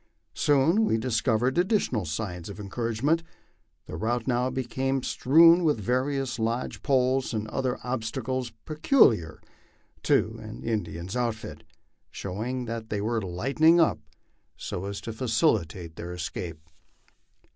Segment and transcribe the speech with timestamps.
[0.33, 3.21] Soon we discovered additional signs of encourage ment.
[3.85, 9.39] The route now became strewn with various lodge poles and other ob stacles peculiar
[10.01, 11.63] to an Indian's outfit,
[12.09, 14.65] showing that they were" lightening up 36 MY LIFE ON THE PLAINS.
[14.65, 16.59] so as to facilitate their escape.